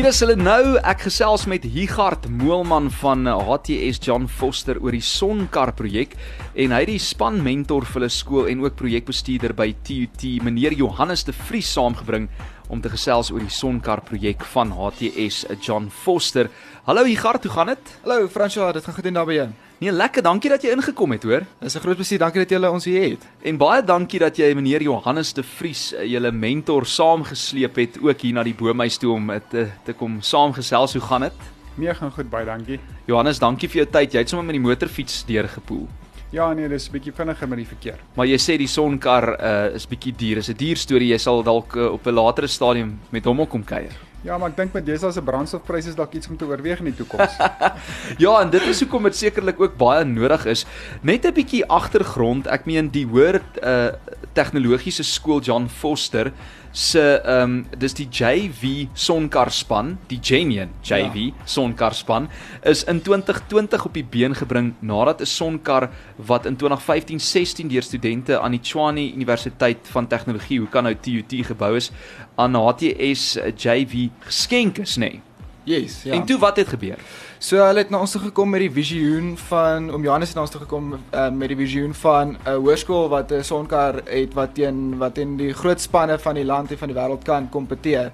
[0.00, 0.78] Hier is hulle nou.
[0.88, 6.14] Ek gesels met Higard Moelman van HTS John Foster oor die Sonkar projek
[6.54, 10.72] en hy het die span mentor vir hulle skool en ook projekbestuurder by TUT, meneer
[10.78, 12.30] Johannes de Vries saamgebring
[12.70, 16.48] om te gesels oor die Sonkar projek van HTS John Foster.
[16.86, 17.98] Hallo Higard, hoe gaan dit?
[18.04, 19.48] Hallo François, dit gaan goed en daar by jou?
[19.80, 20.22] Nee, lekker.
[20.22, 21.46] Dankie dat jy ingekom het, hoor.
[21.60, 22.18] Dis 'n groot plesier.
[22.18, 23.22] Dankie dat jy ons hier het.
[23.42, 28.20] En baie dankie dat jy meneer Johannes de Vries, eh, julle mentor, saamgesleep het ook
[28.20, 30.92] hier na die boomhuis toe om te te kom saamgesels.
[30.92, 31.32] Hoe gaan dit?
[31.74, 32.78] Nee, gaan goed, baie dankie.
[33.06, 34.12] Johannes, dankie vir jou tyd.
[34.12, 35.88] Jy het sommer met die motorfiets deurgepoel.
[36.30, 37.98] Ja, nee, dis 'n bietjie vinniger met die verkeer.
[38.14, 40.38] Maar jy sê die sonkar uh, is bietjie duur.
[40.38, 41.10] Is 'n duur storie.
[41.10, 43.96] Jy sal dalk uh, op 'n latere stadium met hom kom kuier.
[44.22, 46.84] Ja, maar ek dink met dese se brandstofpryse is dalk iets om te oorweeg in
[46.84, 47.36] die toekoms.
[48.24, 50.66] ja, en dit is hoekom dit sekerlik ook baie nodig is.
[51.02, 52.46] Net 'n bietjie agtergrond.
[52.46, 53.90] Ek meen die hoër uh
[54.32, 56.30] tegnologiese skool John Foster
[56.72, 61.44] se ehm um, dis die JV Sonkar span, die Genian JV ja.
[61.44, 62.28] Sonkar span
[62.62, 68.40] is in 2020 op die been gebring nadat 'n Sonkar wat in 2015-16 deur studente
[68.40, 71.90] aan die Tshwane Universiteit van Tegnologie, hoe kan nou TUT gebou is,
[72.36, 75.00] aan HTS JV geskenk is, nê?
[75.00, 75.29] Nee.
[75.64, 76.12] Yes, ja.
[76.12, 76.98] En toe wat het gebeur?
[77.38, 80.44] So hulle het na ons toe gekom met die visioen van om Johannes het na
[80.46, 84.54] ons toe gekom uh, met die visioen van 'n hoërskool wat 'n sonkar het wat
[84.54, 88.12] teen wat in die groot spanne van die land en van die wêreld kan kompeteer.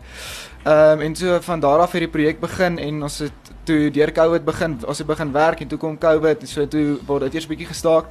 [0.66, 3.32] Ehm um, en so van daar af het die projek begin en ons het
[3.64, 6.98] toe deur Covid begin ons het begin werk en toe kom Covid en so toe
[7.06, 8.04] word dit eers bietjie gestaak.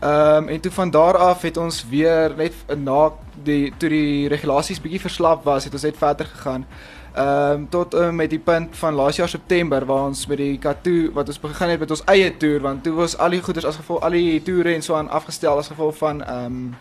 [0.00, 3.12] Ehm um, en toe van daar af het ons weer net na
[3.44, 6.66] die toe die regulasies bietjie verslap was, het ons net verder gegaan.
[7.14, 10.58] Ehm um, tot uh, met die punt van laas jaar September waar ons met die
[10.58, 13.66] Katu wat ons begin het met ons eie toer want toe was al die goeders
[13.68, 16.72] as gevolg al die toere en so aan afgestel as gevolg van ehm um,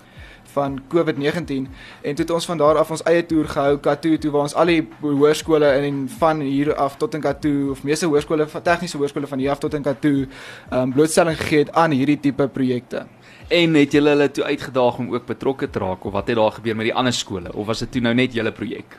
[0.53, 1.67] van COVID-19
[2.01, 4.55] en toe het ons van daar af ons eie toer gehou Katu toe waar ons
[4.55, 9.28] al die hoërskole in van hier af tot in Katu of meeste hoërskole tegniese hoërskole
[9.28, 13.05] van hier af tot in Katu ehm um, blootstelling gegee het aan hierdie tipe projekte.
[13.51, 16.53] En het julle hulle toe uitgedaag om ook betrokke te raak of wat het daar
[16.56, 18.95] gebeur met die ander skole of was dit toe nou net julle projek?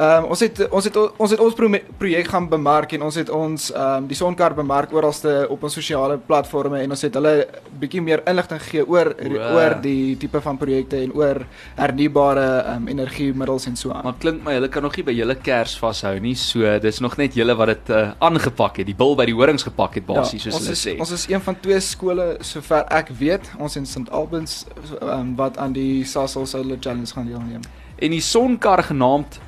[0.00, 1.56] Ehm um, ons het ons het ons het ons
[1.98, 5.74] projek gaan bemark en ons het ons ehm um, die sonkar bemark oralste op ons
[5.76, 7.34] sosiale platforms en ons het hulle
[7.82, 9.50] bietjie meer inligting gegee oor wow.
[9.56, 11.42] oor die tipe van projekte en oor
[11.76, 14.04] hernubare ehm um, energiemiddels en so aan.
[14.08, 16.34] Maar klink my hulle kan nog nie by julle kers vashou nie.
[16.34, 18.88] So dis nog net julle wat dit uh, aangepak het.
[18.88, 20.96] Die bil by die horings gepak het basies ja, soos hulle is, sê.
[21.02, 23.52] Ons is een van twee skole sover ek weet.
[23.58, 24.64] Ons in St Albans
[25.02, 27.60] um, wat aan die Sasol Solar Challenge gaan deelneem.
[27.98, 29.40] En die sonkar genaamd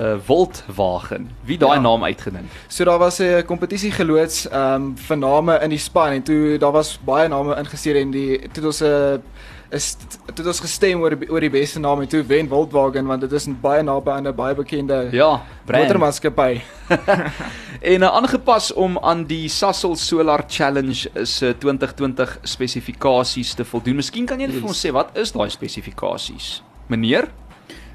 [0.00, 1.30] uh, Voltwagen.
[1.44, 1.80] Wie daai ja.
[1.80, 2.48] naam uitgedink?
[2.68, 6.58] So daar was 'n kompetisie geloods ehm um, vir name in die span en toe
[6.58, 9.18] daar was baie name ingestuur en die toe ons 'n uh,
[9.70, 9.94] is
[10.34, 13.46] dit ons gestem oor oor die beste naam en toe wen Volkswagen want dit is
[13.62, 16.60] baie naby aan 'n baie bekende ja, motormaatskappy.
[17.92, 23.96] en uh, aangepas om aan die Sasol Solar Challenge se uh, 2020 spesifikasies te voldoen.
[23.96, 24.58] Miskien kan jy yes.
[24.58, 26.62] vir ons sê wat is daai spesifikasies?
[26.88, 27.30] Meneer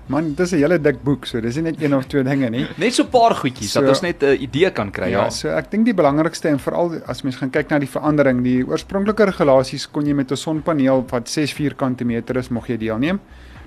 [0.07, 2.49] Man, dit is 'n hele dik boek, so dis nie net een of twee dinge
[2.49, 2.67] nie.
[2.77, 5.09] Net so 'n paar goedjies so, dat ons net 'n idee kan kry.
[5.09, 7.89] Ja, ja, so ek dink die belangrikste en veral as mens gaan kyk na die
[7.89, 12.67] verandering, die oorspronklike regulasies kon jy met 'n sonpaneel wat 6 vierkante meter is, mag
[12.67, 13.19] jy deelneem.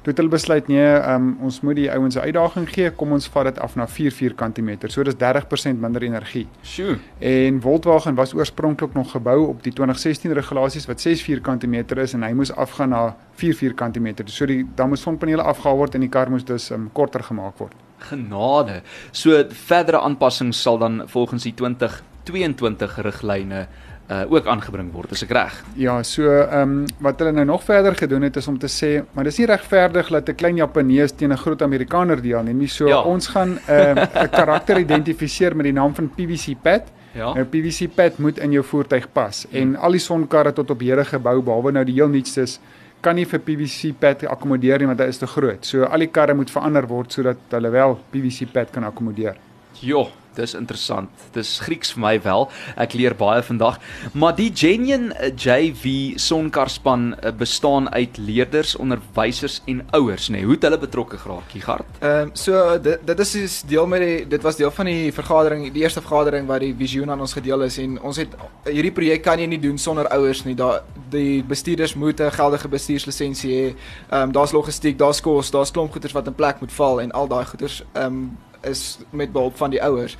[0.02, 2.90] Toe het hulle besluit nee, um, ons moet die ouens 'n uitdaging gee.
[2.90, 4.90] Kom ons vat dit af na 4 vierkante meter.
[4.90, 6.46] So dis 30% minder energie.
[6.62, 6.98] Sjoe.
[7.18, 12.12] En Volkswagen was oorspronklik nog gebou op die 2016 regulasies wat 6 vierkante meter is
[12.12, 14.28] en hy moes afgaan na 4 vierkante meter.
[14.28, 17.58] So die dan moes sonpanele afgehaal word en die kar moes dus um, korter gemaak
[17.58, 17.74] word.
[17.98, 18.82] Genade.
[19.12, 23.66] So verdere aanpassings sal dan volgens die 2022 riglyne
[24.08, 25.56] uh ook aangebring word, is ek reg?
[25.76, 29.04] Ja, so ehm um, wat hulle nou nog verder gedoen het is om te sê,
[29.12, 32.68] maar dis nie regverdig dat 'n klein Japanees teen 'n groot Amerikaner deelneem nie.
[32.68, 33.02] So ja.
[33.02, 36.82] ons gaan ehm, 'n uh, karakter identifiseer met die naam van PVC pad.
[37.12, 37.32] Ja.
[37.32, 39.60] 'n nou, PVC pad moet in jou voertuig pas hmm.
[39.60, 42.60] en al die sonkarre tot op hede gebou behalwe nou die heel nuutste is
[43.00, 45.66] kan nie vir PVC pad akkommodeer nie want dit is te groot.
[45.66, 49.36] So al die karre moet verander word sodat hulle wel PVC pad kan akkommodeer.
[49.80, 50.08] Jo,
[50.38, 51.10] dis interessant.
[51.34, 52.46] Dis Grieks vir my wel.
[52.80, 53.78] Ek leer baie vandag.
[54.18, 60.38] Maar die Genian eh, JV sonkarspan eh, bestaan uit leerders, onderwysers en ouers, nê.
[60.38, 60.46] Nee.
[60.48, 61.98] Hoe het hulle betrokke geraak, Gigard?
[62.00, 65.12] Ehm um, so dit dit is is deel met die dit was deel van die
[65.14, 68.34] vergadering, die eerste vergadering waar die visioen aan ons gedeel is en ons het
[68.66, 70.54] hierdie projek kan jy nie doen sonder ouers nie.
[70.58, 73.74] Daar die bestuurders moet 'n geldige bestuurslisensie hê.
[74.10, 77.10] Ehm um, daar's logistiek, daar's kos, daar's klomp goeders wat in plek moet val en
[77.10, 80.16] al daai goeders ehm um, is met behulp van die ouers.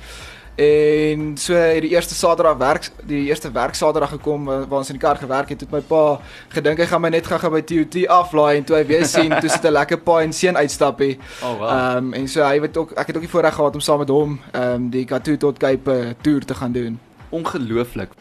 [0.59, 4.97] En so het die eerste Saterdag werk die eerste werk Saterdag gekom waar ons in
[4.97, 5.61] die kar gewerk het.
[5.61, 6.19] Het my pa
[6.51, 9.49] gedink hy gaan my net gou-gou by TUT aflaai en toe hy weer sien toe
[9.49, 11.15] sit 'n lekker pa en seun uitstappie.
[11.41, 11.69] Oh wow.
[11.69, 13.99] Ehm um, en so hy het ook ek het ook die voorreg gehad om saam
[14.03, 16.99] met hom ehm um, die Katu tot Cape toer te gaan doen.
[17.29, 18.11] Ongelooflik.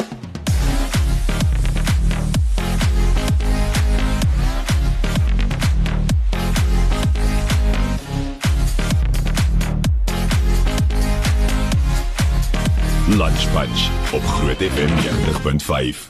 [13.19, 16.03] Lunchpunch op Groot FM 90.5.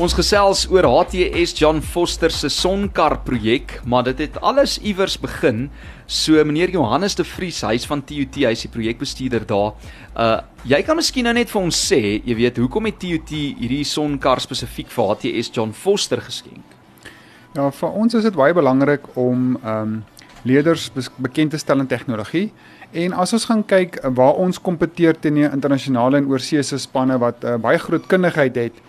[0.00, 5.66] Ons gesels oor HTS John Foster se sonkar projek, maar dit het alles iewers begin.
[6.06, 9.74] So meneer Johannes de Vries, hy's van TUT, hy's die projekbestuurder daar.
[10.16, 13.84] Uh jy kan miskien nou net vir ons sê, jy weet, hoekom het TUT hierdie
[13.84, 16.78] sonkar spesifiek vir HTS John Foster geskenk?
[17.52, 20.00] Ja, vir ons is dit baie belangrik om ehm um,
[20.42, 22.52] leerders bekend te stel in tegnologie
[22.92, 27.16] En as ons gaan kyk eh, waar ons kompeteer teen die internasionale en oorseese spanne
[27.22, 28.82] wat uh, baie groot kundigheid het,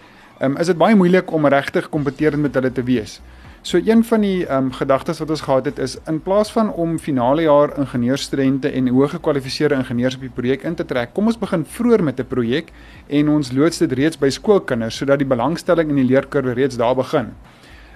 [0.44, 3.22] um, is dit baie moeilik om regtig kompeterend met hulle te wees.
[3.64, 6.98] So een van die um, gedagtes wat ons gehad het is in plaas van om
[7.00, 11.40] finale jaar ingenieursstudente en hoë gekwalifiseerde ingenieurs op die projek in te trek, kom ons
[11.40, 12.76] begin vroeër met 'n projek
[13.08, 16.96] en ons loods dit reeds by skoolkinders sodat die belangstelling in die leerkurwe reeds daar
[16.96, 17.32] begin.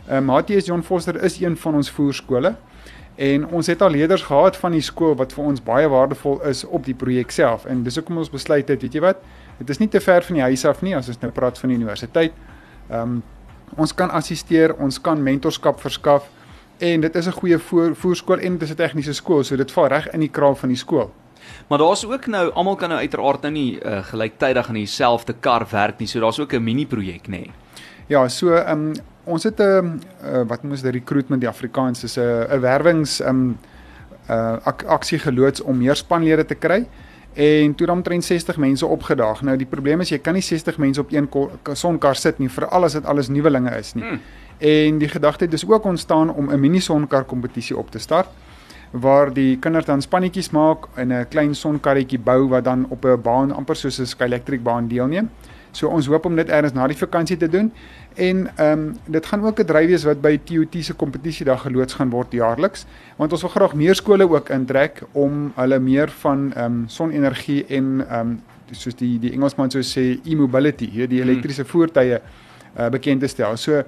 [0.07, 2.55] Ehm um, HTS John Foster is een van ons voerskole.
[3.17, 6.61] En ons het al leerders gehad van die skool wat vir ons baie waardevol is
[6.63, 7.65] op die projek self.
[7.65, 9.23] En dis hoekom ons besluit het, weet jy wat?
[9.57, 11.73] Dit is nie te ver van die huis af nie as ons nou praat van
[11.73, 12.37] die universiteit.
[12.89, 13.23] Ehm um,
[13.75, 16.29] ons kan assisteer, ons kan mentorskap verskaf
[16.79, 19.71] en dit is 'n goeie voor, voorskool en dit is 'n tegniese skool, so dit
[19.71, 21.11] val reg in die kraal van die skool.
[21.67, 25.67] Maar daar's ook nou almal kan nou uiteraard nou nie uh, gelyktydig aan dieselfde kar
[25.71, 26.07] werk nie.
[26.07, 27.29] So daar's ook 'n mini projek nê.
[27.29, 27.51] Nee.
[28.07, 28.93] Ja, so ehm um,
[29.27, 32.55] ons het 'n uh, uh, wat noem ons die recruitment die Afrikaans is 'n uh,
[32.55, 33.57] 'n werwings um
[34.29, 36.87] uh ak aksie geloods om meer spanlede te kry
[37.33, 39.41] en toe dan omtrent 60 mense opgedaag.
[39.41, 41.29] Nou die probleem is jy kan nie 60 mense op een
[41.73, 44.03] sonkar sit nie veral as dit alles nuwelinge is nie.
[44.03, 44.21] Hmm.
[44.57, 48.27] En die gedagte het dus ook ontstaan om 'n mini sonkar kompetisie op te start
[48.91, 53.21] waar die kinders dan spannetjies maak en 'n klein sonkarretjie bou wat dan op 'n
[53.21, 55.29] baan amper soos 'n Skylectric baan deelneem.
[55.71, 57.71] So ons hoop om dit eers na die vakansie te doen
[58.15, 61.61] en ehm um, dit gaan ook 'n dryf wees wat by TUT se kompetisie dag
[61.61, 62.85] geloods gaan word jaarliks
[63.17, 67.65] want ons wil graag meer skole ook intrek om hulle meer van ehm um, sonenergie
[67.67, 68.41] en ehm um,
[68.71, 71.29] soos die die Engelsman sou sê e-mobility hier die hmm.
[71.29, 71.69] elektriese hmm.
[71.69, 72.19] voertuie
[72.77, 73.57] uh, bekend te stel.
[73.57, 73.83] So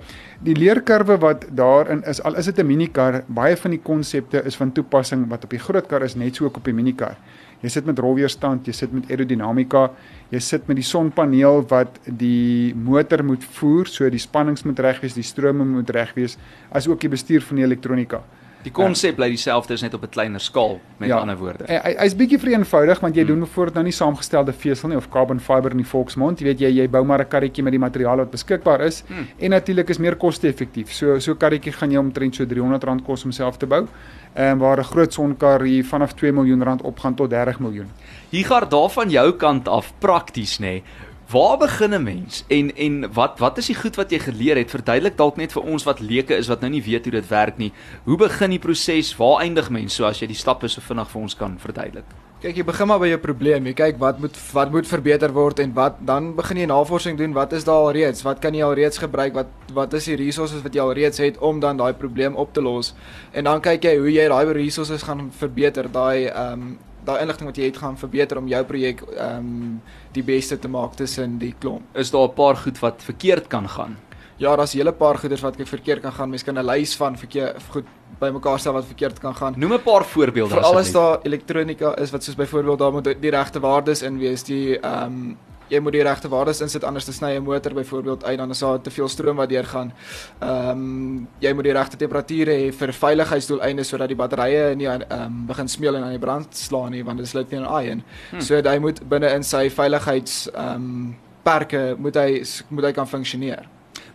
[0.45, 4.55] die leerkurwe wat daarin is al is dit 'n minikar, baie van die konsepte is
[4.55, 7.17] van toepassing wat op die groot kar is net so ook op die minikar.
[7.59, 9.89] Jy sit met rolweerstand, jy sit met aerodinamika,
[10.31, 15.01] jy sit met die sonpaneel wat die motor moet voer, so die spannings moet reg
[15.03, 16.37] wees, die strome moet reg wees,
[16.71, 18.21] as ook die bestuur van die elektronika.
[18.63, 21.63] Die konsep bly dieselfde is net op 'n kleiner skaal met ja, ander woorde.
[21.67, 23.31] Hy hy's bietjie vereenvoudig want jy hmm.
[23.31, 26.39] doen bijvoorbeeld nou nie saamgestelde vesel nie of carbon fiber in die volksmond.
[26.39, 29.27] Jy weet jy jy bou maar 'n karretjie met die materiale wat beskikbaar is hmm.
[29.39, 30.91] en natuurlik is meer koste-effektief.
[30.91, 33.87] So so karretjie gaan jou omtrent so R300 kos om self te bou
[34.33, 37.87] en waar 'n groot sonkar hier vanaf 2 miljoen rand opgaan tot 30 miljoen.
[38.29, 40.65] Hier gaan daar van jou kant af prakties nê.
[40.65, 40.83] Nee.
[41.29, 44.69] Waar begin 'n mens en en wat wat is die goed wat jy geleer het?
[44.69, 47.57] Verduidelik dalk net vir ons wat leuke is wat nou nie weet hoe dit werk
[47.57, 47.73] nie.
[48.03, 49.17] Hoe begin die proses?
[49.17, 52.05] Waar eindig mens so as jy die stappe so vinnig vir ons kan verduidelik?
[52.41, 53.65] Kyk, jy begin maar by jou probleem.
[53.65, 57.33] Jy kyk wat moet wat moet verbeter word en wat dan begin jy navorsing doen.
[57.33, 58.21] Wat is daar al reeds?
[58.21, 59.33] Wat kan jy al reeds gebruik?
[59.33, 62.53] Wat wat is die resources wat jy al reeds het om dan daai probleem op
[62.53, 62.95] te los?
[63.31, 66.77] En dan kyk jy hoe jy daai resources gaan verbeter, daai ehm um,
[67.09, 69.81] daai inligting wat jy het gaan verbeter om jou projek ehm um,
[70.15, 71.85] die beste te maak tussen die klomp.
[71.93, 73.97] Is daar 'n paar goed wat verkeerd kan gaan?
[74.39, 76.29] Ja, daar's 'n hele paar goeders wat verkeerd kan gaan.
[76.29, 77.85] Mens kan 'n lys van verkeer goed
[78.19, 79.53] bymekaar stel wat verkeerd kan gaan.
[79.57, 80.67] Noem 'n paar voorbeelde asseblief.
[80.67, 84.43] Vir alles daar elektronika is wat soos byvoorbeeld daar moet die regte waardes in wees,
[84.43, 85.37] die ehm um,
[85.69, 88.59] jy moet die regte waardes insit anders te sny 'n motor byvoorbeeld uit dan is
[88.59, 89.93] daar te veel stroom wat deurgaan.
[90.39, 95.03] Ehm um, jy moet die regte temperature hê vir veiligheidsdoeleindes sodat die batterye nie ehm
[95.11, 98.03] um, begin smeel en aan die brand slaan nie want dit sluit nie aan ion.
[98.31, 98.41] Hmm.
[98.41, 103.07] So hy moet binne in sy veiligheids ehm um, perke moet hy moet hy kan
[103.07, 103.67] funksioneer.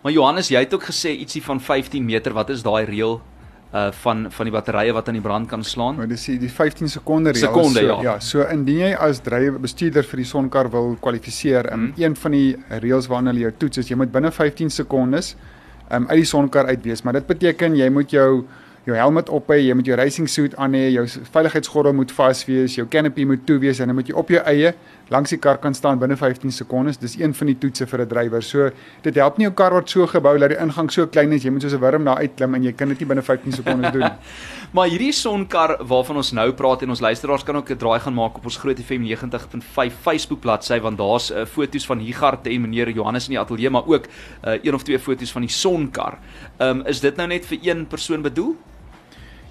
[0.02, 2.32] Maar Johannes, jy het ook gesê ietsie van 15 meter.
[2.32, 3.20] Wat is daai reël
[3.74, 5.96] uh van van die batterye wat aan die brand kan slaan.
[5.98, 7.46] Maar dis die, die 15 sekonde reël.
[7.48, 7.96] Sekonde so, ja.
[8.02, 12.04] Ja, so indien jy as drywer bestuurder vir die sonkar wil kwalifiseer, um, hmm.
[12.04, 12.50] een van die
[12.84, 15.34] reëls waarna hulle jou toets is jy moet binne 15 sekondes
[15.92, 17.02] um uit die sonkar uit wees.
[17.02, 18.44] Maar dit beteken jy moet jou
[18.84, 22.10] jou helm moet op hê, jy moet jou racing suit aan hê, jou veiligheidsgordel moet
[22.12, 24.74] vas wees, jou canopy moet toe wees en dan moet jy op jou eie
[25.08, 26.98] langs die kar kan staan binne 15 sekondes.
[26.98, 28.42] Dis een van die toetse vir 'n drywer.
[28.42, 28.70] So
[29.02, 31.52] dit help nie jou kar word so gebou dat die ingang so klein is jy
[31.52, 34.10] moet soos 'n wurm daar uitklim en jy kan dit nie binne 15 sekondes doen
[34.74, 38.14] maar hierdie sonkar waarvan ons nou praat en ons luisteraars kan ook 'n draai gaan
[38.14, 42.60] maak op ons Groot FM 90.5 Facebook bladsy want daar's uh, foto's van Higart en
[42.60, 46.18] meneer Johannes in die ateljee maar ook uh, een of twee foto's van die sonkar.
[46.58, 48.56] Ehm um, is dit nou net vir een persoon bedoel?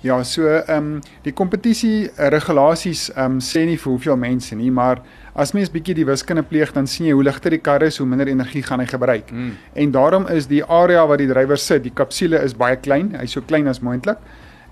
[0.03, 4.55] Ja, so ehm um, die kompetisie uh, regulasies ehm um, sê nie vir hoeveel mense
[4.55, 4.99] nie, maar
[5.33, 8.07] as mens bietjie die wiskunde pleeg, dan sien jy hoe ligter die kar is, hoe
[8.07, 9.31] minder energie gaan hy gebruik.
[9.31, 9.53] Mm.
[9.73, 13.37] En daarom is die area waar die drywer sit, die kapsule is baie klein, hy's
[13.37, 14.19] so klein as moontlik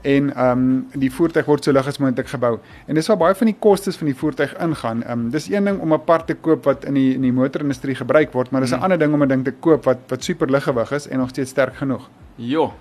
[0.01, 2.57] en ehm um, die voertuig word so lig as moontlik gebou.
[2.87, 5.03] En dis waar baie van die kostes van die voertuig ingaan.
[5.03, 7.33] Ehm um, dis een ding om 'n part te koop wat in die in die
[7.33, 8.83] motorindustrie gebruik word, maar dis 'n mm.
[8.83, 11.49] ander ding om 'n ding te koop wat wat super liggewig is en nog steeds
[11.49, 12.09] sterk genoeg.
[12.35, 12.73] Jo.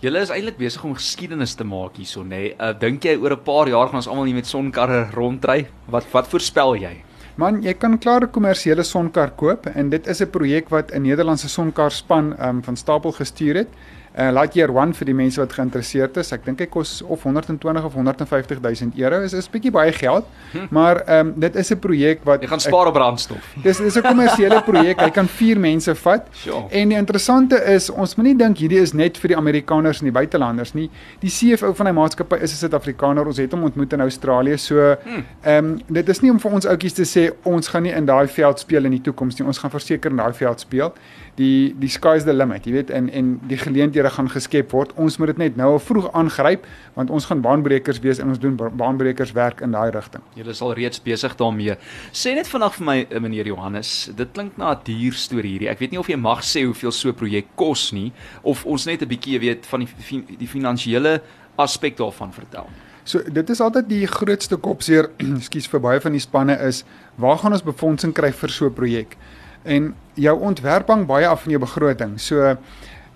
[0.00, 2.28] Julle is eintlik besig om geskiedenis te maak hierso, nê?
[2.28, 2.54] Nee.
[2.58, 5.66] Uh, Dink jy oor 'n paar jaar gaan ons almal hier met sonkarre rondry?
[5.86, 7.04] Wat wat voorspel jy?
[7.36, 11.02] Man, jy kan klaar 'n kommersiële sonkar koop en dit is 'n projek wat 'n
[11.02, 13.68] Nederlandse sonkar span um, van stapel gestuur het.
[14.14, 16.28] Uh Lightyear 1 vir die mense wat geïnteresseerd is.
[16.36, 19.18] Ek dink hy kos of 120 of 150 000 euro.
[19.26, 20.68] Is 'n bietjie baie geld, hm.
[20.70, 23.42] maar ehm um, dit is 'n projek wat jy gaan spaar op brandstof.
[23.66, 25.00] Dis dis 'n kommersiële projek.
[25.00, 26.28] Hy kan 4 mense vat.
[26.30, 26.62] Sure.
[26.70, 30.14] En die interessante is, ons moenie dink hierdie is net vir die Amerikaners en die
[30.14, 30.90] buitelanders nie.
[31.18, 33.26] Die CFO van hy maatskappy is 'n Suid-Afrikaner.
[33.26, 34.58] Ons het hom ontmoet in Australië.
[34.58, 35.24] So hm.
[35.42, 38.06] ehm um, dit is nie om vir ons ouetjies te sê ons gaan nie in
[38.06, 39.46] daai veld speel in die toekoms nie.
[39.46, 40.92] Ons gaan verseker in daai veld speel
[41.36, 44.92] die die sky's the limit, jy weet, en en die geleenthede gaan geskep word.
[45.00, 48.54] Ons moet dit net nou vroeg aangryp want ons gaan baanbrekers wees en ons doen
[48.56, 50.22] baanbrekers werk in daai rigting.
[50.38, 51.76] Julle is al reeds besig daarmee.
[52.14, 55.70] Sê net vandag vir my eh, meneer Johannes, dit klink na 'n duur storie hierdie.
[55.70, 58.12] Ek weet nie of jy mag sê hoeveel so 'n projek kos nie
[58.42, 61.20] of ons net 'n bietjie weet van die die finansiële
[61.56, 62.66] aspek daarvan vertel.
[63.04, 65.10] So dit is altyd die grootste kopseer,
[65.40, 66.84] ekskuus vir baie van die spanne is,
[67.16, 69.16] waar gaan ons befondsing kry vir so 'n projek?
[69.64, 72.18] En jou ontwerp hang baie af van jou begroting.
[72.20, 72.56] So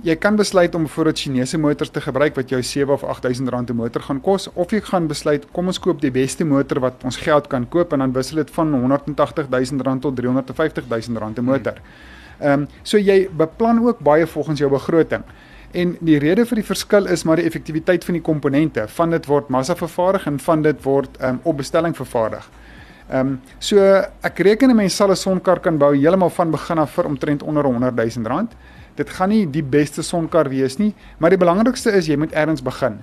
[0.07, 3.71] jy kan besluit om byvoorbeeld Chinese motors te gebruik wat jou 7 of 8000 rand
[3.71, 7.05] 'n motor gaan kos of jy gaan besluit kom ons koop die beste motor wat
[7.05, 11.45] ons geld kan koop en dan wissel dit van 180000 rand tot 350000 rand 'n
[11.45, 11.75] motor.
[12.41, 15.23] Ehm um, so jy beplan ook baie volgens jou begroting.
[15.73, 18.87] En die rede vir die verskil is maar die effektiwiteit van die komponente.
[18.89, 22.51] Van dit word massa vervaardig en van dit word um, op bestelling vervaardig.
[23.09, 23.81] Ehm um, so
[24.21, 27.43] ek reken 'n mens sal 'n sonkar kan bou heeltemal van begin af vir omtrent
[27.43, 28.53] onder 100 000 rand.
[28.95, 32.63] Dit gaan nie die beste sonkar wees nie, maar die belangrikste is jy moet ergens
[32.63, 32.99] begin.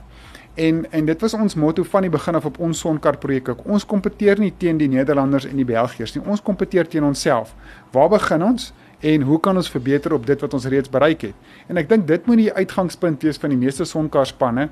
[0.56, 3.66] En en dit was ons motto van die begin af op ons sonkar projek.
[3.66, 6.24] Ons kompeteer nie teen die Nederlanders en die Belgiërs nie.
[6.26, 7.56] Ons kompeteer teen onsself.
[7.92, 8.74] Waar begin ons?
[9.00, 11.34] En hoe kan ons verbeter op dit wat ons reeds bereik het?
[11.68, 14.70] En ek dink dit moet die uitgangspunt wees van die meeste sonkarspanne.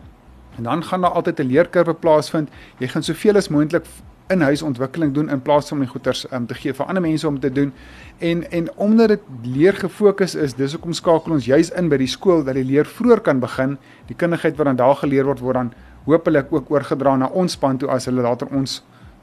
[0.58, 2.50] En dan gaan daar altyd 'n leerkurwe plaasvind.
[2.80, 3.86] Jy gaan soveel as moontlik
[4.32, 7.28] in-huis ontwikkeling doen in plaas van om die goeders um, te gee vir ander mense
[7.28, 7.74] om te doen.
[8.20, 12.08] En en omdat dit leer gefokus is, dis hoekom skakel ons juis in by die
[12.08, 13.78] skool dat die leer vroeër kan begin.
[14.08, 15.74] Die kundigheid wat dan daar geleer word word dan
[16.06, 18.82] hopelik ook oorgedra na ons span toe as hulle later ons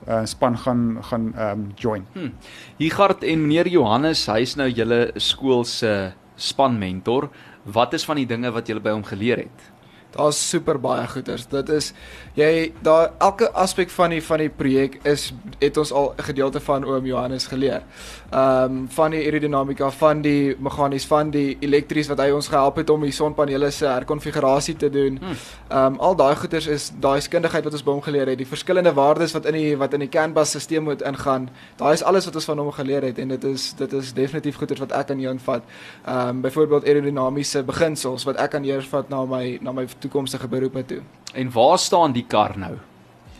[0.09, 2.07] uh, span gaan gaan um, join.
[2.12, 2.33] Hmm.
[2.78, 7.28] Higard en meneer Johannes, hy's nou julle skool se span mentor.
[7.64, 9.69] Wat is van die dinge wat julle by hom geleer het?
[10.11, 11.47] Daar's super baie goeders.
[11.47, 11.93] Dit is
[12.35, 16.61] jy daar elke aspek van die van die projek is het ons al 'n gedeelte
[16.61, 17.83] van oom Johannes geleer.
[18.31, 22.76] Ehm um, van die aerodinamika, van die meganies, van die elektries wat hy ons gehelp
[22.76, 25.19] het om die sonpanele se herkonfigurasie te doen.
[25.19, 25.37] Hmm.
[25.69, 28.47] Ehm um, al daai goeders is daai kundigheid wat ons by hom geleer het, die
[28.47, 31.49] verskillende waardes wat in die wat in die Canvas stelsel moet ingaan.
[31.76, 34.57] Daai is alles wat ons van hom geleer het en dit is dit is definitief
[34.57, 35.62] goeders wat ek aan jou invat.
[36.07, 40.49] Ehm um, byvoorbeeld aerodinamiese beginsels wat ek aan jou vat na my na my toekomstige
[40.49, 41.00] beroepe toe.
[41.35, 42.76] En waar staan die kar nou?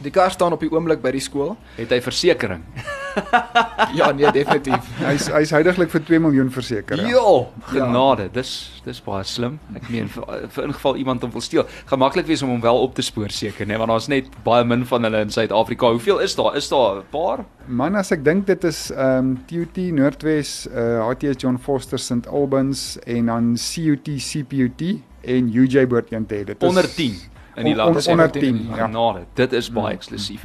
[0.01, 1.57] Die kar staan op die oomblik by die skool.
[1.77, 2.89] Het hy versekerings?
[3.99, 4.87] ja, nee, definitief.
[5.03, 7.03] Hy's hy's heidaglik vir 2 miljoen verseker.
[7.11, 7.33] Ja,
[7.73, 8.29] genade.
[8.29, 8.35] Ja.
[8.39, 8.53] Dis
[8.85, 9.59] dis baie slim.
[9.77, 12.95] Ek meen vir, vir ingeval iemand hom wil steel, gemaklik wees om hom wel op
[12.97, 15.91] te spoor seker, nê, nee, want daar's net baie min van hulle in Suid-Afrika.
[15.97, 16.57] Hoeveel is daar?
[16.57, 17.45] Is daar 'n paar?
[17.67, 22.27] Man, as ek dink dit is ehm um, TUT Noordwes, uh HTS John Foster St
[22.27, 26.45] Albans en dan CUT CPUT en UJ behoort een te hê.
[26.45, 27.15] Dit is onder 10
[27.55, 28.07] in die land.
[28.07, 28.67] On, onder 10.
[28.69, 28.87] Ja.
[28.87, 29.25] Genade.
[29.35, 30.43] Dit is baie eksklusief.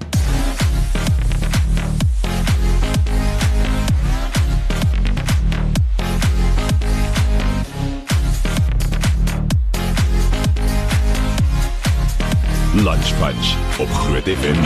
[12.76, 14.58] Lunchpunch op Groot FM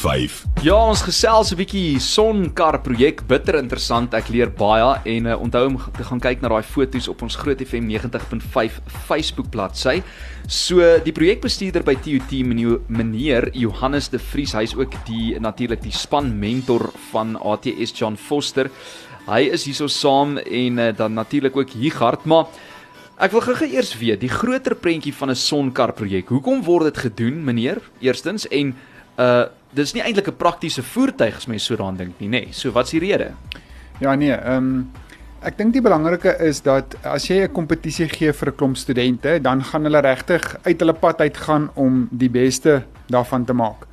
[0.00, 0.36] 90.5.
[0.62, 4.14] Ja, ons gesels 'n bietjie sonkar projek, bitter interessant.
[4.14, 7.36] Ek leer baie en uh, onthou om te gaan kyk na daai foto's op ons
[7.36, 10.00] Groot FM 90.5 Facebook bladsy.
[10.48, 12.32] So die projekbestuurder by TUT
[12.88, 18.70] meneer Johannes de Vries, hy's ook die natuurlik die span mentor van ATS John Foster.
[19.28, 22.46] Hy is hierso saam en uh, dan natuurlik ook Higard, maar
[23.14, 26.28] Ek wil gou eers weet die groter prentjie van 'n sonkar projek.
[26.28, 27.78] Hoekom word dit gedoen, meneer?
[28.00, 28.74] Eerstens en
[29.18, 29.44] uh
[29.74, 32.44] dis nie eintlik 'n praktiese voertuig as mens so daaraan dink nie, nê.
[32.44, 32.52] Nee.
[32.52, 33.32] So wat's die rede?
[34.00, 34.90] Ja nee, ehm um,
[35.42, 39.40] ek dink die belangrike is dat as jy 'n kompetisie gee vir 'n klomp studente,
[39.40, 43.86] dan gaan hulle regtig uit hulle pad uit gaan om die beste daarvan te maak.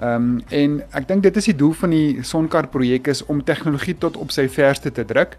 [0.00, 3.44] Ehm um, en ek dink dit is die doel van die sonkar projek is om
[3.44, 5.36] tegnologie tot op sy verste te druk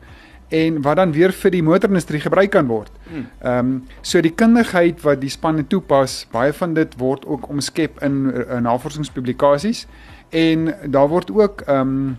[0.49, 2.91] en wat dan weer vir die motorindustrie gebruik kan word.
[3.09, 3.27] Hmm.
[3.41, 8.01] Ehm um, so die kundigheid wat die spanne toepas, baie van dit word ook omskep
[8.03, 9.85] in, in navorsingspublikasies
[10.29, 12.17] en daar word ook ehm um,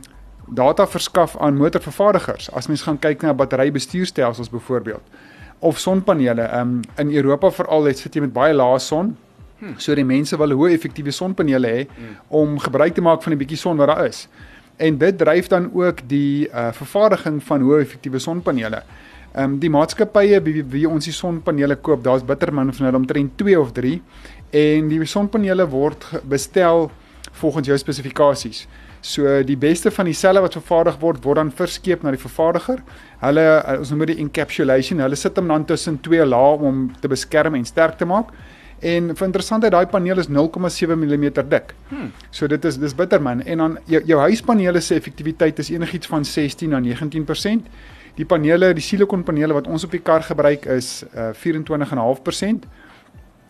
[0.48, 2.50] data verskaf aan motorvervaardigers.
[2.52, 5.02] As mens gaan kyk na batterybestuurstelsels byvoorbeeld
[5.58, 9.16] of sonpanele, ehm um, in Europa veral het sit jy met baie lae son.
[9.58, 9.74] Hmm.
[9.76, 12.16] So die mense wil hoë effektiewe sonpanele hê hmm.
[12.28, 14.28] om gebruik te maak van die bietjie son wat daar is
[14.78, 18.82] en dit dryf dan ook die uh, vervaardiging van hoë effektiewe sonpanele.
[19.34, 23.36] Ehm um, die maatskappye wie, wie ons die sonpanele koop, daar's bittermin van hulle omtrent
[23.38, 23.98] 2 of 3
[24.56, 26.88] en die sonpanele word bestel
[27.40, 28.66] volgens jou spesifikasies.
[29.00, 32.80] So die beste van die selle wat vervaardig word, word dan verskeep na die vervaardiger.
[33.20, 35.02] Hulle uh, ons noem dit encapsulation.
[35.04, 38.32] Hulle sit hom dan tussen twee lae om te beskerm en sterk te maak.
[38.78, 41.74] En vir interessantheid daai paneel is 0,7 mm dik.
[41.88, 42.12] Hmm.
[42.30, 46.06] So dit is dis bitter man en dan jou, jou huispanele se effektiwiteit is enigiets
[46.06, 47.70] van 16 na 19%.
[48.14, 52.68] Die panele, die silikonpanele wat ons op die kar gebruik is uh, 24.5%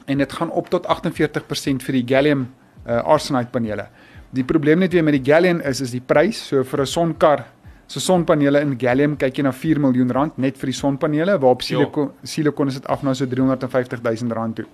[0.09, 2.49] en dit gaan op tot 48% vir die gallium
[2.87, 3.89] uh, arsenide panele.
[4.33, 6.41] Die probleem net weer met die gallium is is die prys.
[6.49, 7.47] So vir 'n sonkar
[7.89, 11.63] So sonpanele in gallium kyk jy na 4 miljoen rand net vir die sonpanele waarop
[11.65, 14.67] silikon silikon is dit af na so 350 000 rand toe.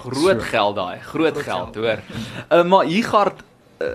[0.00, 0.48] Groot so.
[0.50, 2.00] geld daai, groot, groot geld, hoor.
[2.48, 3.32] Uh, maar hier gaan
[3.84, 3.88] uh,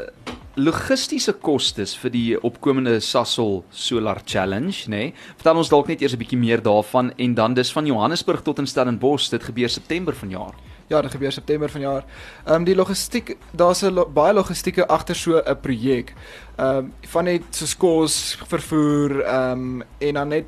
[0.55, 5.09] logistiese kostes vir die opkomende Sasol Solar Challenge, nê?
[5.09, 5.13] Nee?
[5.35, 8.59] Vertel ons dalk net eers 'n bietjie meer daarvan en dan dis van Johannesburg tot
[8.59, 10.55] in Stellenbosch, dit gebeur September vanjaar.
[10.87, 12.05] Ja, dit gebeur September vanjaar.
[12.45, 16.13] Ehm um, die logistiek, daar's 'n lo baie logistieke agter so 'n projek.
[16.57, 20.45] Ehm um, van net so skors vervoer ehm um, en dan net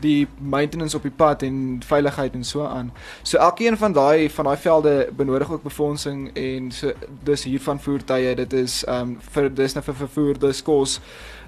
[0.00, 2.92] die maintenance op die pad en veiligheid en so aan.
[3.22, 8.34] So elkeen van daai van daai velde benodig ook befondsing en so dis hiervan voertuie,
[8.34, 11.00] dit is ehm um, vir dis nou vir vervoer, dis kos.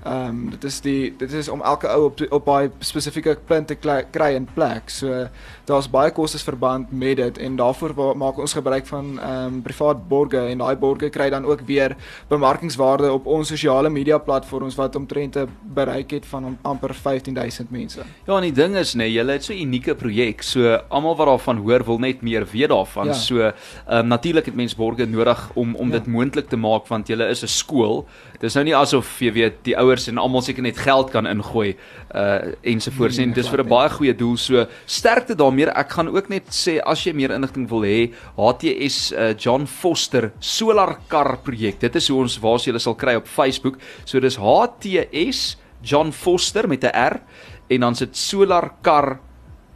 [0.07, 3.67] Ehm um, dit is die dit is om elke ou op op baie spesifieke punt
[3.67, 3.75] te
[4.11, 4.91] kry in plek.
[4.91, 5.27] So
[5.67, 10.09] daar's baie kostes verband met dit en daarvoor maak ons gebruik van ehm um, privaat
[10.09, 11.97] borge en daai borge kry dan ook weer
[12.29, 18.01] bemarkingswaarde op ons sosiale media platforms wat omtrent 'n bereik het van amper 15000 mense.
[18.27, 20.43] Ja, en die ding is nê, nee, julle het so 'n unieke projek.
[20.43, 23.07] So almal wat daarvan hoor wil net meer weet daarvan.
[23.07, 23.13] Ja.
[23.13, 23.55] So ehm
[23.89, 25.93] um, natuurlik het mense borge nodig om om ja.
[25.99, 28.07] dit moontlik te maak want julle is 'n skool.
[28.41, 31.27] Dis nou nie asof jy weet die ouers ouers en almal seker net geld kan
[31.27, 31.75] ingooi
[32.15, 33.17] uh ensovoorts.
[33.19, 34.37] Nee, en dis vir 'n baie goeie doel.
[34.37, 35.67] So sterkte daarmee.
[35.67, 40.33] Ek gaan ook net sê as jy meer inligting wil hê HTS uh, John Foster
[40.39, 43.79] solar kar projek dit is hoe ons waar jy sal kry op Facebook.
[44.05, 47.21] So dis HTS John Foster met 'n R
[47.69, 49.21] en dan sit solar kar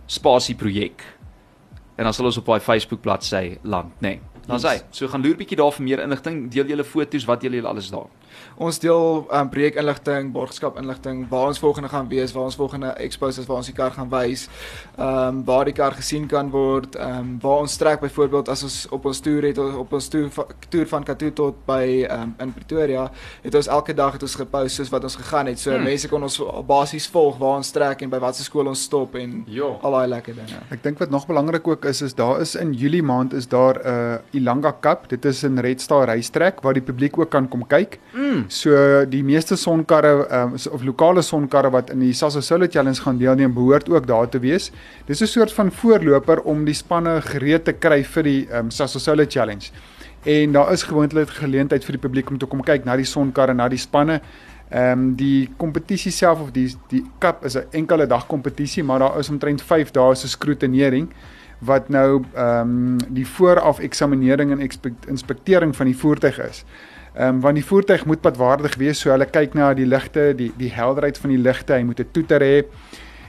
[0.07, 1.03] spasie projek
[1.97, 4.21] en dan sal ons op daai Facebook bladsy land nê nee.
[4.47, 6.51] dan sê so gaan loer bietjie daar vir meer inligting.
[6.51, 8.09] Deel julle foto's wat julle alles daar
[8.57, 13.47] ons deel um, projek-inligting, borgskap-inligting, waar ons volgende gaan wees, waar ons volgende expos is,
[13.47, 14.49] waar ons die kar gaan wys,
[14.97, 18.63] ehm um, waar die kar gesien kan word, ehm um, waar ons trek byvoorbeeld as
[18.63, 20.31] ons op ons toer het op ons toer
[20.69, 23.09] toer van Katoo tot by ehm um, in Pretoria,
[23.43, 25.59] het ons elke dag het ons gepost soos wat ons gegaan het.
[25.59, 25.85] So hmm.
[25.85, 29.43] mense kon ons basies volg waar ons trek en by watter skool ons stop en
[29.49, 29.77] jo.
[29.83, 30.61] al daai lekker dinge.
[30.71, 33.81] Ek dink wat nog belangrik ook is is daar is in Julie maand is daar
[33.81, 35.09] 'n uh, Ilanga Cup.
[35.09, 37.99] Dit is 'n Red Star racetrek waar die publiek ook kan kom kyk.
[38.21, 38.45] Hmm.
[38.53, 38.71] So
[39.09, 43.55] die meeste sonkarre um, of lokale sonkarre wat in die Sasa Solo Challenge gaan deelneem,
[43.55, 44.71] behoort ook daar te wees.
[45.07, 48.99] Dis 'n soort van voorloper om die spanne gereed te kry vir die um, Sasa
[48.99, 49.71] Solo Challenge.
[50.25, 53.55] En daar is gewoonlik geleentheid vir die publiek om te kom kyk na die sonkarre,
[53.55, 54.21] na die spanne.
[54.71, 58.99] Ehm um, die kompetisie self of die die cup is 'n enkele dag kompetisie, maar
[58.99, 61.09] daar is omtrent 5 dae se skrotenering
[61.59, 64.69] wat nou ehm um, die vooraf eksaminering en
[65.09, 66.65] inspektering van die voertuig is.
[67.15, 70.53] Ehm um, want die voertuig moet padwaardig wees, so hulle kyk na die ligte, die
[70.57, 72.65] die helderheid van die ligte, hy moet 'n toeter hê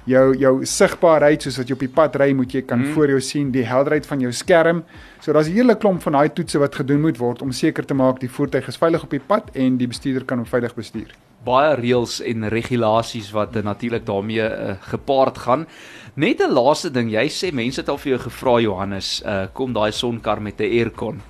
[0.10, 2.94] jou jou sigbaarheid soos wat jy op die pad ry moet jy kan mm.
[2.96, 4.84] voor jou sien die helderheid van jou skerm.
[5.22, 7.94] So daar's 'n hele klomp van daai toetse wat gedoen moet word om seker te
[7.94, 11.14] maak die voertuig is veilig op die pad en die bestuurder kan hom veilig bestuur.
[11.44, 15.68] Baie reëls en regulasies wat natuurlik daarmee uh, gepaard gaan.
[16.16, 19.74] Net 'n laaste ding, jy sê mense het al vir jou gevra Johannes, uh, kom
[19.74, 21.22] daai sonkar met 'n aircon.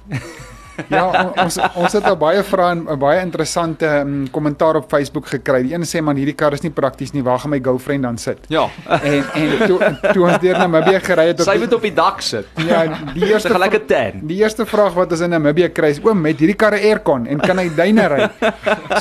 [0.89, 5.63] Ja, ons ons het baie vrae en baie interessante um, kommentaar op Facebook gekry.
[5.67, 7.23] Die een sê man hierdie kar is nie prakties nie.
[7.25, 8.45] Waar gaan my girlfriend dan sit?
[8.51, 8.67] Ja.
[8.87, 9.79] En en toe
[10.11, 12.47] toe ons deur Namibië gery het, sy moet op die dak sit.
[12.67, 14.21] Ja, die eerste gelyke ten.
[14.29, 17.27] Die eerste vraag wat ons in Namibië kry is: "Oom, met hierdie kar 'n aircon
[17.27, 18.29] en kan hy duine ry?"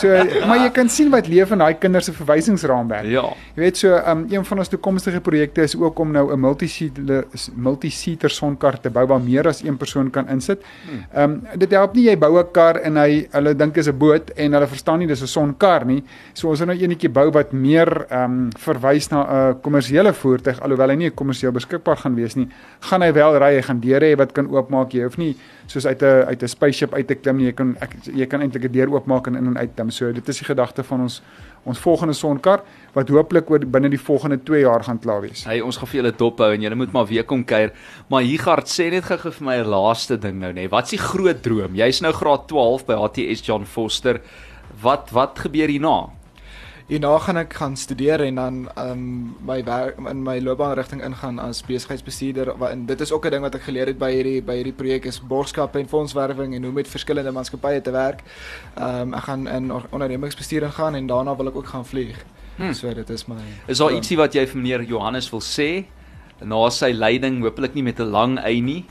[0.01, 0.09] So,
[0.47, 3.09] maar jy kan sien wat leef in daai kinders se verwysingsraamwerk.
[3.11, 3.27] Ja.
[3.57, 7.25] Jy weet so, um, een van ons toekomstige projekte is ook om nou 'n multi-seater
[7.55, 10.63] multi-seater sonkar te bou waar meer as een persoon kan insit.
[11.13, 13.99] Ehm um, dit help nie jy bou 'n kar en hy hulle dink is 'n
[13.99, 16.03] boot en hulle verstaan nie dis 'n sonkar nie.
[16.35, 20.61] So ons het nou eenetjie bou wat meer ehm um, verwys na 'n kommersiële voertuig
[20.61, 22.49] alhoewel hy nie kommersieel beskikbaar gaan wees nie.
[22.81, 24.93] Gaan hy wel ry, hy gaan deure hê wat kan oopmaak.
[24.93, 27.47] Jy hoef nie soos uit 'n uit 'n spaceship uit te klim nie.
[27.47, 29.91] Jy kan ek, jy kan eintlik 'n deur oopmaak en in en uit klim.
[29.91, 31.23] So dit is die gedagte van ons
[31.69, 32.63] ons volgende sonkar
[32.95, 35.45] wat hooplik oor binne die volgende 2 jaar gaan klaar wees.
[35.45, 37.75] Hey, ons gaan vir julle dop hou en julle moet maar weer kom kuier.
[38.09, 40.69] Maar Higard sê net gou vir my 'n laaste ding nou nê.
[40.69, 41.75] Wat's die groot droom?
[41.75, 44.21] Jy's nou graad 12 by HTS John Foster.
[44.83, 46.11] Wat wat gebeur hierna?
[46.91, 49.03] Hierna gaan ek gaan studeer en dan um
[49.47, 53.55] my werk in my loopbaanrigting ingaan as besigheidsbestuurder en dit is ook 'n ding wat
[53.55, 56.89] ek geleer het by hierdie by hierdie projek is borgskappe en fondswerwing en hoe met
[56.89, 58.23] verskillende maatskappye te werk.
[58.77, 62.25] Um ek gaan in ondernemingsbestuur ingaan en daarna wil ek ook gaan vlieg.
[62.57, 62.75] Hmm.
[62.75, 65.85] So dit is my Is daar ietsie wat jy vir meneer Johannes wil sê?
[66.43, 68.85] Na sy leiding, hopelik nie met 'n lang ei nie.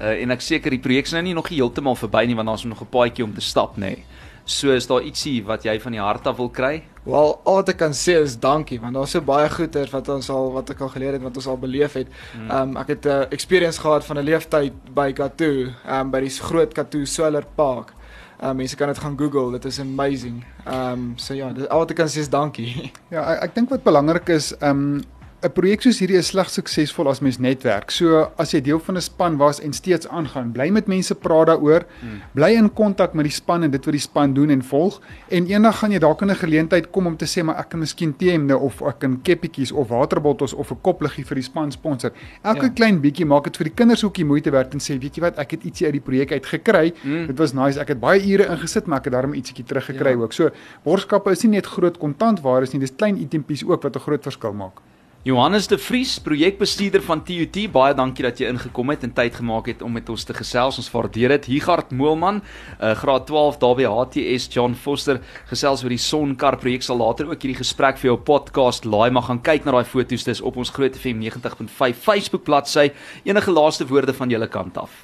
[0.00, 2.64] Uh, en ek seker die projek is nou nie nog heeltemal verby nie want daar's
[2.64, 3.80] nog 'n paadjie om te stap nê.
[3.80, 4.04] Nee.
[4.48, 6.78] So is daar ietsie wat jy van die hart af wil kry?
[7.04, 10.30] Wel, al wat ek kan sê is dankie want daar's so baie goeie wat ons
[10.32, 12.08] al wat ek al geleer het wat ons al beleef het.
[12.32, 12.46] Hmm.
[12.48, 16.10] Ehm um, ek het 'n uh, experience gehad van 'n leeftyd by Katoo, ehm um,
[16.10, 17.92] by die groot Katoo Solar Park.
[18.40, 20.44] Ehm um, mense kan dit gaan Google, dit is amazing.
[20.64, 22.92] Ehm um, so ja, dit, al wat ek kan sê is dankie.
[23.14, 25.02] Ja, ek, ek dink wat belangrik is, ehm um,
[25.38, 27.92] 'n projek soos hierdie is slegs suksesvol as mens netwerk.
[27.94, 31.46] So as jy deel van 'n span was en steeds aangaan, bly met mense praat
[31.46, 32.22] daaroor, hmm.
[32.34, 35.46] bly in kontak met die span en dit wat die span doen en volg en
[35.46, 38.16] eendag gaan jy dalk in 'n geleentheid kom om te sê maar ek kan miskien
[38.16, 42.10] T-hemde of ek kan keppietjies of waterbottels of 'n kopliggie vir die span sponsor.
[42.42, 42.72] Elke ja.
[42.74, 45.38] klein bietjie maak dit vir die kinders hoekie moeite werd en sê weet jy wat,
[45.38, 46.92] ek het ietsie uit die projek uit gekry.
[47.02, 47.26] Hmm.
[47.26, 47.78] Dit was nice.
[47.78, 50.16] Ek het baie ure ingesit, maar ek het daarmee ietsiekie teruggekry ja.
[50.16, 50.32] ook.
[50.32, 50.50] So
[50.82, 54.22] borgskappe is nie net groot kontantware is nie, dis klein itempies ook wat 'n groot
[54.22, 54.82] verskil maak.
[55.28, 59.66] Johannes de Vries, projekbestuurder van TUT, baie dankie dat jy ingekom het en tyd gemaak
[59.68, 60.78] het om met ons te gesels.
[60.80, 61.48] Ons waardeer dit.
[61.52, 66.86] Higard Moelman, uh, graad 12 daar by HTS John Foster, gesels oor die Sonkar projek.
[66.86, 70.24] Sal later ook hierdie gesprek vir jou podcast laai, maar gaan kyk na daai foto's
[70.30, 72.88] dis op ons Groot FM 90.5 Facebook bladsy.
[73.28, 74.96] Enige laaste woorde van julle kant af?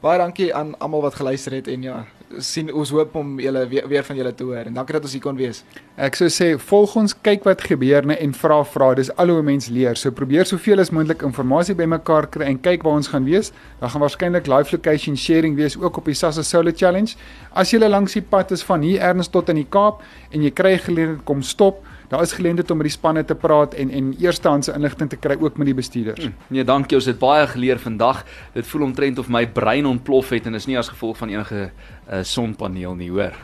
[0.00, 1.98] Baie dankie aan almal wat geluister het en ja,
[2.40, 5.12] sien ons hoop om julle weer, weer van julle te hoor en dankie dat ons
[5.12, 5.58] hier kon wees.
[6.00, 8.88] Ek sou sê volg ons, kyk wat gebeur net en vra vra.
[8.96, 10.00] Dis al hoe mense leer.
[10.00, 13.52] So probeer soveel as moontlik inligting bymekaar kry en kyk waar ons gaan wees.
[13.82, 17.12] Daar gaan waarskynlik live location sharing wees ook op die Sassa Solar Challenge.
[17.52, 20.00] As jy langs die pad is van hier erns tot in die Kaap
[20.32, 23.74] en jy kry geleentheid kom stop daar is geleentheid om met die spanne te praat
[23.74, 26.24] en en eerstehandse inligting te kry ook met die bestuurders.
[26.24, 26.96] Hmm, nee, dankie.
[26.98, 28.24] Ons het baie geleer vandag.
[28.52, 31.70] Dit voel omtrent of my brein ontplof het en is nie as gevolg van enige
[31.70, 33.34] uh, sonpaneel nie, hoor.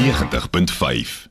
[0.00, 1.29] 90.5